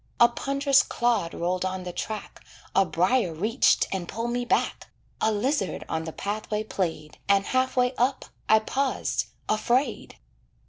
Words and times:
A 0.19 0.27
pond'rous 0.27 0.81
clod 0.81 1.31
rolled 1.35 1.63
on 1.63 1.83
the 1.83 1.93
track, 1.93 2.43
A 2.75 2.85
briar 2.87 3.31
reached 3.35 3.85
and 3.91 4.07
pulled 4.07 4.31
me 4.31 4.45
back, 4.45 4.87
A 5.21 5.31
lizzard 5.31 5.83
on 5.87 6.05
the 6.05 6.11
pathway 6.11 6.63
played, 6.63 7.19
And 7.29 7.45
half 7.45 7.77
way 7.77 7.93
up 7.99 8.25
I 8.49 8.57
paused 8.57 9.25
afraid. 9.47 10.17